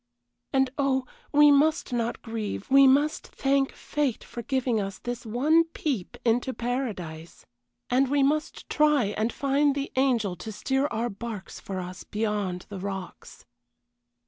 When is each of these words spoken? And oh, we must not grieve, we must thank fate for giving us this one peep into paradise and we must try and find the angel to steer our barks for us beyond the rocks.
And 0.51 0.71
oh, 0.79 1.05
we 1.31 1.51
must 1.51 1.93
not 1.93 2.23
grieve, 2.23 2.71
we 2.71 2.87
must 2.87 3.27
thank 3.27 3.71
fate 3.71 4.23
for 4.23 4.41
giving 4.41 4.81
us 4.81 4.97
this 4.97 5.27
one 5.27 5.63
peep 5.65 6.17
into 6.25 6.55
paradise 6.55 7.45
and 7.87 8.09
we 8.09 8.23
must 8.23 8.67
try 8.67 9.13
and 9.15 9.31
find 9.31 9.75
the 9.75 9.91
angel 9.95 10.35
to 10.37 10.51
steer 10.51 10.87
our 10.87 11.11
barks 11.11 11.59
for 11.59 11.79
us 11.79 12.03
beyond 12.03 12.65
the 12.69 12.79
rocks. 12.79 13.45